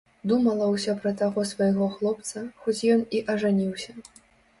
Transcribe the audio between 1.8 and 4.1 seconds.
хлопца, хоць ён і ажаніўся.